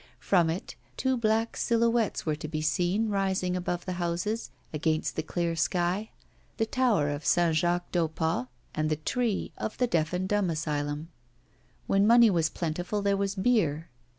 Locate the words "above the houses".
3.55-4.49